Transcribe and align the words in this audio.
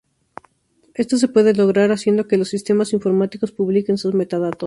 Esto 0.95 1.17
se 1.17 1.27
puede 1.27 1.53
lograr 1.53 1.91
haciendo 1.91 2.27
que 2.27 2.35
los 2.37 2.49
sistemas 2.49 2.91
informáticos 2.91 3.51
publiquen 3.51 3.99
sus 3.99 4.15
metadatos. 4.15 4.59